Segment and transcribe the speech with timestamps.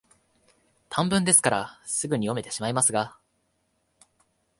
[0.89, 3.15] 短文ですから、すぐに読めてしまいますが、